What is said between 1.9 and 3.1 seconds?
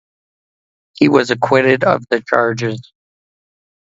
the charges.